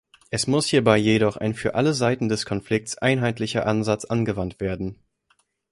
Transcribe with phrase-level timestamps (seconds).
[0.31, 4.97] Es muss hierbei jedoch ein für alle Seiten des Konflikts einheitlicher Ansatz angewandt werden.